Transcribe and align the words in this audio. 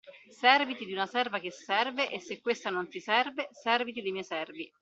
Serviti 0.35 0.85
di 0.85 0.93
una 0.93 1.05
serva 1.05 1.37
che 1.37 1.51
serve, 1.51 2.09
e 2.09 2.19
se 2.19 2.41
questa 2.41 2.71
non 2.71 2.89
ti 2.89 2.99
serve, 2.99 3.49
serviti 3.51 4.01
dei 4.01 4.11
miei 4.11 4.23
servi. 4.23 4.67